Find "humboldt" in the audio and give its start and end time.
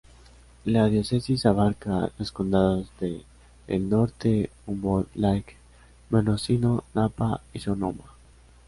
4.65-5.13